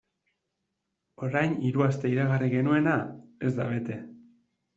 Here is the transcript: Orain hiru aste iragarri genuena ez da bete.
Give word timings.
Orain 1.27 1.53
hiru 1.67 1.83
aste 1.89 2.11
iragarri 2.15 2.49
genuena 2.55 2.97
ez 3.45 3.53
da 3.61 3.69
bete. 3.75 4.01